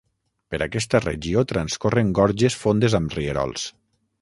Per 0.53 0.59
aquesta 0.65 1.01
regió 1.03 1.43
transcorren 1.53 2.11
gorges 2.21 2.57
fondes 2.63 2.97
amb 3.03 3.15
rierols. 3.19 3.69